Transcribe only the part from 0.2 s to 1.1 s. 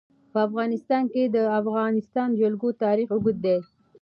په افغانستان